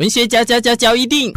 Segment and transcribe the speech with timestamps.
[0.00, 1.30] 文学嚼嚼嚼嚼一定，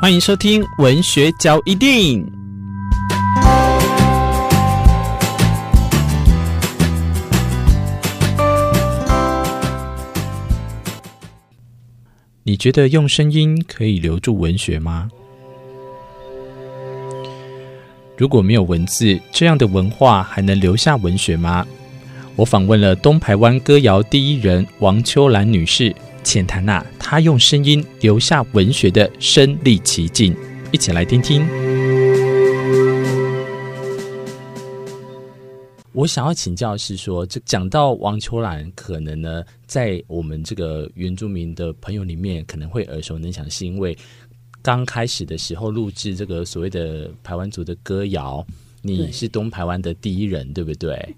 [0.00, 2.26] 欢迎收听文学嚼一定。
[12.42, 15.10] 你觉得用声音可以留住文学吗？
[18.20, 21.66] 如果没有文字，这样的文化还能留下文学吗？
[22.36, 25.90] 我访问了东排湾歌谣第一人王秋兰女士，
[26.22, 30.36] 浅谈那她用声音留下文学的身历其境，
[30.70, 31.48] 一起来听听。
[35.92, 43.96] 我想要请教是说，这讲到王秋兰，可能呢，在我们这个原住民的朋友里面，可能会耳熟能详，是因为。
[44.62, 48.46] 刚开始的时候录制这个所谓的排湾族的歌谣，
[48.82, 51.16] 你是东排湾的第一人，对，对不对？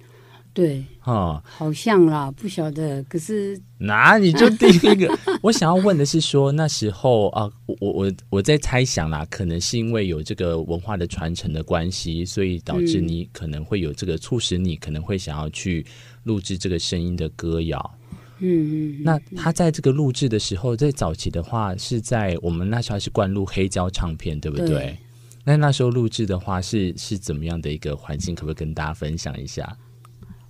[0.55, 3.02] 对，哦，好像啦，不晓得。
[3.05, 5.18] 可是那你就第一个。
[5.40, 15.87] 我想要问的是说，那时候啊，我我我在猜想啦，可能是因为有这个文化的传承的关系，所以导致你可能会有这个促使你可能会想要去
[16.24, 17.99] 录制这个声音的歌谣。
[18.45, 24.68] 嗯嗯，那他在这个录制的时候，在早期的话是在我们那时候还是灌录黑胶唱片，对不对？
[24.68, 24.99] 对。
[25.45, 28.34] 那那时候录制的话是是怎么样的一个环境？
[28.34, 29.76] 可不可以跟大家分享一下？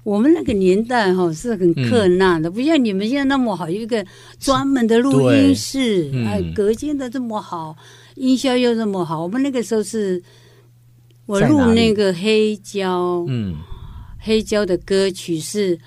[0.04, 4.04] 我们那个年代哈是很克难的，嗯，不像你们现在那么好，有一个
[4.38, 7.76] 专门的录音室，哎，嗯，隔间的这么好，
[8.16, 9.22] 音效又这么好。
[9.22, 10.22] 我们那个时候是，
[11.26, 13.54] 我录那个黑胶，嗯，
[14.18, 15.78] 黑胶的歌曲是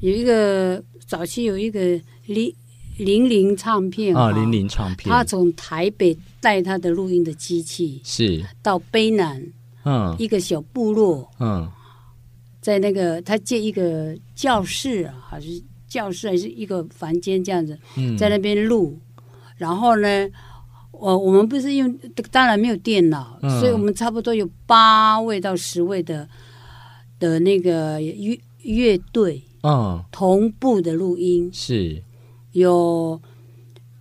[0.00, 0.82] 有一个。
[1.08, 1.80] 早期有一个
[2.26, 2.54] 零
[2.98, 8.44] 零零唱片啊，零零唱片，他从台北带他的录音的机器是。
[8.62, 9.42] 到卑南，
[9.84, 11.66] 嗯，一个小部落，嗯，
[12.60, 18.98] 在那个他借一个教室啊，还是教室还是一个房间这样子，嗯，在那边录，
[19.56, 20.28] 然后呢，
[20.90, 21.98] 我我们不是用，
[22.30, 26.28] 当然没有电脑，嗯，所以我们差不多有八位到十位的
[27.18, 29.42] 的那个乐乐队。
[29.62, 31.50] 嗯，同步的录音。
[31.52, 32.02] 是。
[32.52, 33.20] 有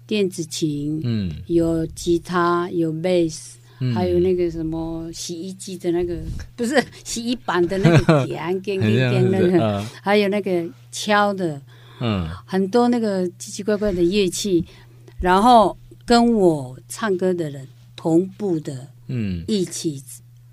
[0.07, 6.18] 电子琴，嗯，有吉他，有贝斯，嗯，还有那个什么洗衣机的那个，
[6.56, 11.62] 不是洗衣板的那个点点点那个，还有那个敲的，
[12.00, 14.66] 嗯，很多那个奇奇怪怪的乐器，
[15.19, 20.01] 然后跟我唱歌的人同步的，嗯，一起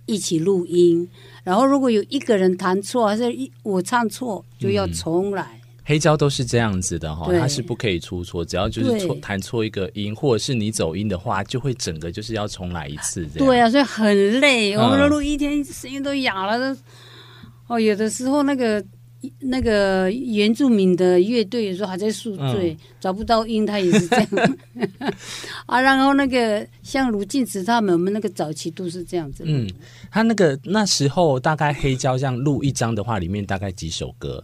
[0.07, 1.09] 一起录音。
[1.43, 5.43] 然后，如果有一个人弹错，还是一我唱错，就要重来。
[5.43, 13.27] 嗯、黑胶都是这样子的哈，它是不可以出错，只要就是错弹错一个音，或者是你走音的话，就会整个就是要重来一次。
[13.37, 14.77] 对啊，所以很累。
[14.77, 16.81] 我们录一天，声音都哑了，都
[17.69, 18.85] 哦，有的时候那个。
[19.41, 24.29] 那个原住民的乐队有时候还在宿醉，嗯，找不到音，他也是这样
[25.67, 25.81] 啊。
[25.81, 29.45] 然后那个像卢静慈他们，我们那个早期都是这样子。
[29.47, 29.71] 嗯，
[30.11, 34.43] 他那个那时候大概黑胶这样录一张的话，里面大概几首歌？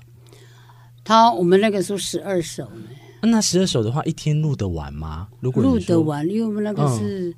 [1.02, 2.82] 他我们那个时候十二首呢。
[3.22, 5.28] 那十二首的话，一天录得完吗？
[5.40, 7.30] 如果录得完，因为我们那个是。
[7.30, 7.34] 嗯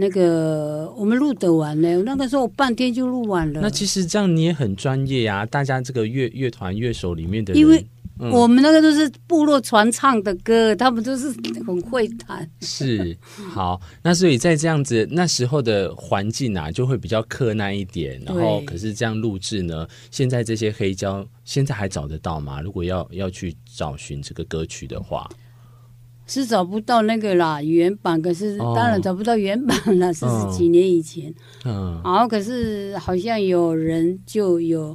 [0.00, 3.60] 那个我们录得完了，那个时候我半天就录完了。
[3.60, 7.84] 那其实这样你也很专业呀，大家这个乐乐团乐手里面的人，因为
[8.30, 11.34] 我们那个都是部落传唱的歌，他们都是
[11.66, 12.48] 很会弹。
[12.60, 13.18] 是，
[13.50, 18.22] 好，那所以在这样子那时候的环境啊，就会比较克难一点。
[18.24, 22.60] 然后，可是这样录制呢，现在这些黑胶现在还找得到吗？
[22.60, 25.28] 如果要要去找寻这个歌曲的话。
[26.28, 31.34] 是找不到那个啦，原版，可是当然找不到原版了，这、哦、是几年以前。
[31.64, 34.94] 嗯，然后可是好像有人就有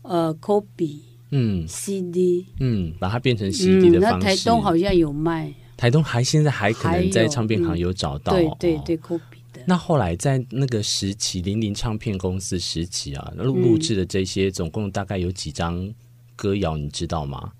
[0.00, 1.00] 呃，copy，
[1.30, 4.16] 嗯，CD，嗯，把它变成 CD 的方式。
[4.16, 8.32] 嗯、那台东好像有卖，台东还现在还可能在唱片行有找到。
[8.32, 9.20] 嗯、对对对，copy
[9.52, 9.60] 的。
[9.66, 15.92] 那后来在那个时期，零零唱片公司时期啊，录录制的这些总共大概有几张
[16.34, 17.52] 歌谣，你知道吗？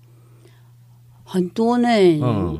[1.23, 1.87] 很多呢。
[1.87, 2.59] 嗯。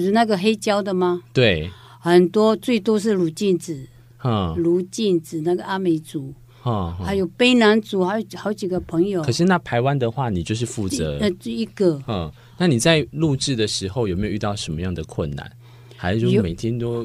[0.00, 1.22] 是那个黑胶的吗？
[1.32, 3.86] 对，很多，最多是卢静子，
[4.24, 6.32] 嗯，卢静子那个阿美族，
[6.64, 9.22] 嗯，还有卑南族，还有好几个朋友。
[9.22, 15.50] 可是那台湾的话，你就是负责呃这一个，嗯，那你在录制的时候有没有遇到什么样的困难？
[15.96, 17.04] 还是说每天都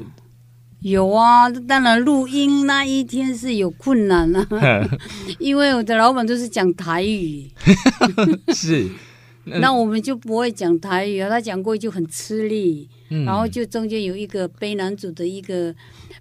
[0.82, 1.50] 有，有啊？
[1.68, 4.48] 当然录音那一天是有困难啊，
[5.38, 7.48] 因为我的老板都是讲台语，
[8.56, 8.90] 是。
[9.60, 15.74] 那我们就不会讲台语啊，他讲过就很吃力，嗯，然后就中间有一个卑南族的一个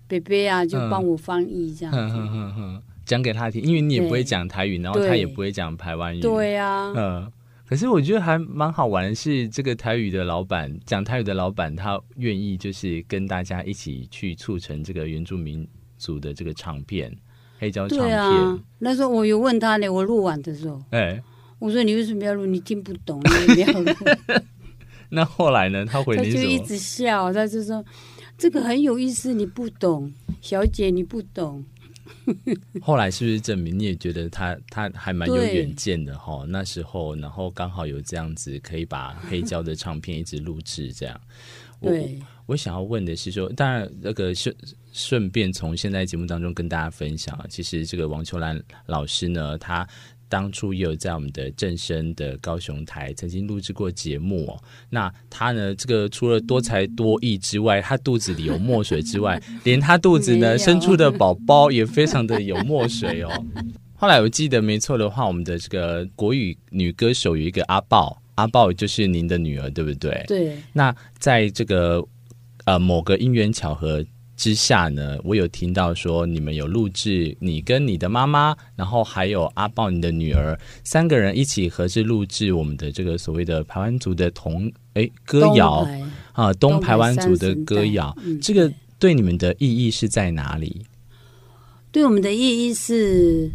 [0.09, 2.83] 伯伯啊，就帮我翻译这样子。
[3.05, 6.21] 讲给他听，因为你也不会讲台语，然后他也不会讲台湾语。
[6.21, 7.33] 对呀，嗯。
[7.69, 15.67] 可是我觉得还蛮好玩的是，这个台语的老板讲台语的老板，他愿意就是跟大家一起去促成这个原住民
[15.99, 17.13] 族的这个唱片，
[17.59, 18.09] 黑胶唱片。
[18.09, 21.23] 对啊，那时候我有问他呢，我录完的时候，哎、欸，
[21.59, 22.45] 我说你为什么要录？
[22.45, 23.91] 你听不懂，你不要录。
[25.09, 25.87] 那后来呢？
[25.87, 27.85] 他回你他就一直笑，他就说
[28.37, 30.13] 这个很有意思，你不懂，
[30.43, 31.65] 小姐你不懂。
[32.83, 36.45] 后来是不是证明你也觉得他他还蛮有远见的哈？
[36.49, 41.21] 那时候，然后刚好有这样子可以把黑胶的唱片一直录制这样。
[41.81, 44.55] 对，我我想要问的是说，当然那个顺
[44.93, 49.87] 顺便从现在节目当中跟大家分享，其实这个王秋兰老师呢，他。
[50.29, 54.63] 当初也有在我们的正声的高雄台曾经录制过节目哦。
[54.91, 63.31] 那他呢，这个除了多才多艺之外，他肚子里有墨水之外， 连他肚子呢生出的宝宝也非常的有墨水哦。
[63.95, 70.25] 后来我记得没错的话，我们的这个国语女歌手有一个阿豹，阿豹就是您的女儿，对不对？
[70.27, 70.57] 对。
[70.73, 72.05] 那在这个
[72.65, 74.05] 呃某个因缘巧合。
[74.37, 85.89] 之下呢，我有听到说你们有录制你跟你的妈妈，然后还有阿豹你的女儿三个人一起合制录制我们的这个所谓的排湾族的童哎歌谣
[86.33, 90.85] 啊，东排湾族的歌谣，嗯，这个对你们的意义是在哪里？
[91.91, 93.51] 对我们的意义是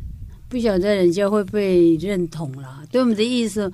[0.49, 2.83] 不晓得人家会不会认同啦。
[2.91, 3.71] 对我们的意义是，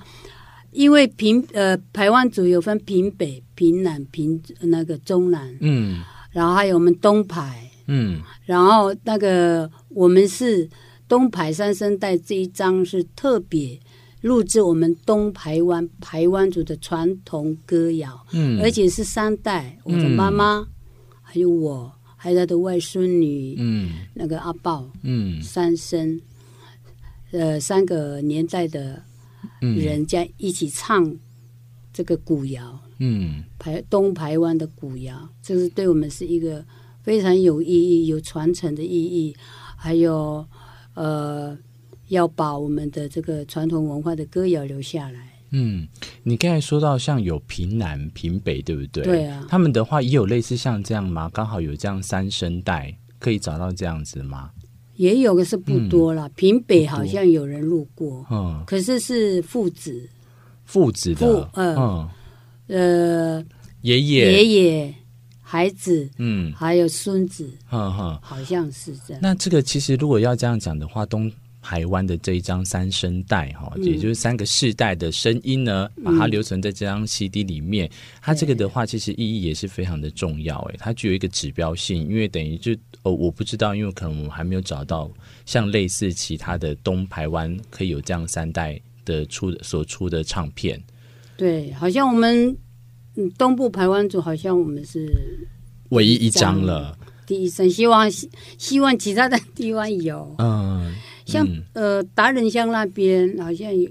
[0.72, 6.02] 因为平呃排湾族有分平北、平南、平那个中南，嗯。
[6.38, 10.70] 然后还有我们东排，嗯，然后那个我们是
[11.08, 13.76] 东排三声带这一张是特别
[14.20, 20.66] 录制我们东排湾排湾族的传统歌谣，嗯，而且是三代，我的妈妈、嗯，
[21.22, 26.20] 还有我，还有他的外孙女，嗯，那个阿豹，嗯，三声，
[27.32, 29.02] 呃，三个年代的
[29.60, 31.16] 人家一起唱
[31.98, 32.78] 这个古窑。
[32.98, 36.64] 嗯，排东排湾的古窑，这是对我们是一个
[37.02, 39.34] 非常有意义、有传承的意义，
[39.76, 40.46] 还有
[40.94, 41.58] 呃，
[42.06, 45.28] 要把我们的这个传统文化的歌谣留下来。
[45.50, 45.88] 嗯，
[46.22, 49.02] 你刚才说到像有平南、平北，对不对？
[49.02, 49.44] 对啊。
[49.48, 51.28] 他们的话也有类似像这样吗？
[51.34, 54.52] 刚好有这样三声带，可以找到这样子吗？
[54.94, 56.28] 也有，可是不多了。
[56.28, 60.08] 嗯，平北好像有人路过，嗯，可是是父子，
[60.68, 62.08] 父子的，嗯。
[62.68, 63.42] 呃，
[63.80, 64.94] 爷爷、爷爷、
[65.40, 69.20] 孩子，嗯，还有孙子，哈哈，好像是这样。
[69.22, 71.32] 那这个其实如果要这样讲的话，东
[71.62, 82.72] 台湾的这一张三声带，哈，也就是三个世代的声音呢，嗯，把它留存在这张 CD 里面，嗯，它这个的话，其实意义也是非常的重要，哎，它具有一个指标性，因为等于就
[83.02, 85.10] 哦，我不知道，因为可能我们还没有找到
[85.46, 88.78] 像类似其他的东台湾可以有这样三代
[89.08, 90.78] 的出所出的唱片。
[91.38, 92.54] 对，好像我们
[93.16, 95.08] 嗯东部排湾组好像我们是
[95.90, 98.10] 唯一一张了，第一声，希望
[98.58, 100.94] 希望其他的地方有，嗯，
[101.24, 103.88] 像、嗯、呃达人乡那边好像有，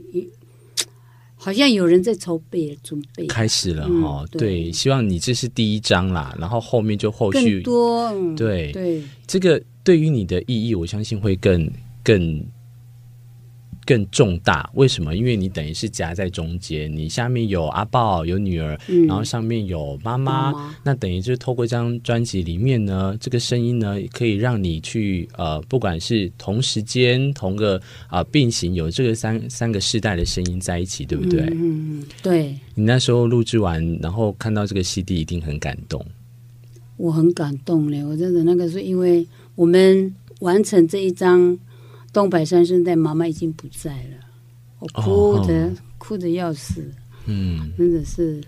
[1.36, 3.25] 好像有人在筹备准备。
[3.28, 8.72] 开始了哈、对，希望你这是第一张啦，然后后面就后续更多，嗯、对。
[8.74, 11.70] 对，这个对于你的意义，我相信会更
[12.04, 12.46] 更。
[13.88, 15.16] 更重大，为什么？
[15.16, 27.77] 因为你等于是夹在中间，你下面有阿豹，有女儿，嗯、然后上面有妈妈，妈妈，那等于就是透过这张专辑里面呢，这个声音呢，可以让你去呃，不管是同时间同个
[28.08, 31.48] 啊、呃、并行，有这个三三个世代的声音在一起，对不对？
[31.53, 32.53] 嗯，对。
[32.75, 36.06] 你那时候录制完，然后看到这个 CD，一定很感动。
[36.98, 39.25] 我很感动嘞，我真的那个是因为
[39.56, 41.58] 我们完成这一张。
[42.12, 44.18] 东北三声带，妈妈已经不在了，
[44.80, 46.84] 我哭的、哦、哭的要死，
[47.26, 48.42] 嗯，真的是。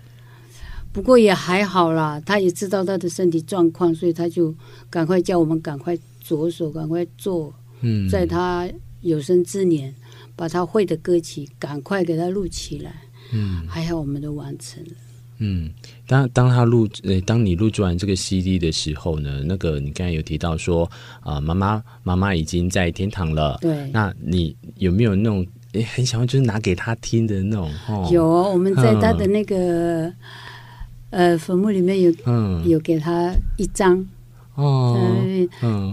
[0.92, 4.52] 不过也还好啦，他也知道他的身体状况，所以他就
[4.88, 7.54] 赶快叫我们赶快着手，赶快做。
[7.80, 8.68] 嗯，在他
[9.00, 9.94] 有生之年，
[10.34, 13.02] 把他会的歌曲赶快给他录起来。
[13.32, 14.90] 嗯，还好我们都完成了。
[15.42, 15.70] 嗯，
[16.06, 20.84] 当当他录呃，当你录制完这个 CD 的时候呢，那个你刚才有提到说
[21.20, 23.56] 啊、呃，妈妈妈妈已经在天堂了。
[23.62, 27.70] 对，那你有没有那种诶很想要就是拿给他听的那种？
[27.88, 30.08] 哦、有，我们在他的那个、
[31.08, 34.06] 嗯、呃坟墓里面有嗯有给他一张
[34.56, 34.94] 哦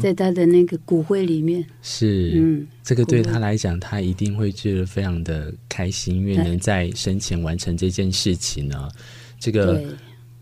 [0.02, 8.90] 在他的那个骨灰里面是嗯，这个对他来讲，他一定会觉得非常的开心，因为能在生前完成这件事情呢。
[9.40, 9.84] 这个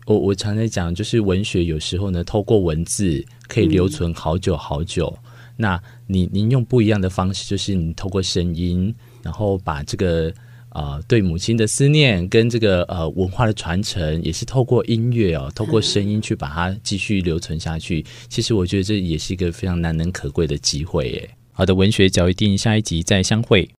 [0.06, 5.12] 我我常在讲，就是文学有时候呢，透过文字可以留存好久好久。
[5.16, 10.32] 嗯、那你您用不一样的方式，就是你透过声音，然后把这个
[10.70, 18.04] 呃对母亲的思念跟这个呃文化的传承，也是透过音乐哦，透过声音去把它继续留存下去。
[18.28, 21.30] 其实我觉得这也是一个非常难能可贵的机会耶。
[21.52, 23.68] 好的，文学角一定下一集再相会。